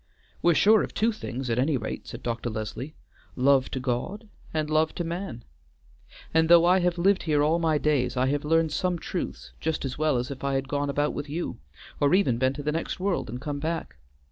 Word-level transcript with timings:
"We're 0.41 0.55
sure 0.55 0.81
of 0.81 0.95
two 0.95 1.11
things 1.11 1.47
at 1.51 1.59
any 1.59 1.77
rate," 1.77 2.07
said 2.07 2.23
Dr. 2.23 2.49
Leslie, 2.49 2.95
"love 3.35 3.69
to 3.69 3.79
God 3.79 4.27
and 4.51 4.67
love 4.67 4.95
to 4.95 5.03
man. 5.03 5.43
And 6.33 6.49
though 6.49 6.65
I 6.65 6.79
have 6.79 6.97
lived 6.97 7.21
here 7.21 7.43
all 7.43 7.59
my 7.59 7.77
days, 7.77 8.17
I 8.17 8.25
have 8.29 8.43
learned 8.43 8.71
some 8.71 8.97
truths 8.97 9.51
just 9.59 9.85
as 9.85 9.99
well 9.99 10.17
as 10.17 10.31
if 10.31 10.43
I 10.43 10.55
had 10.55 10.67
gone 10.67 10.89
about 10.89 11.13
with 11.13 11.29
you, 11.29 11.59
or 11.99 12.15
even 12.15 12.39
been 12.39 12.53
to 12.53 12.63
the 12.63 12.71
next 12.71 12.99
world 12.99 13.29
and 13.29 13.39
come 13.39 13.59
back. 13.59 13.97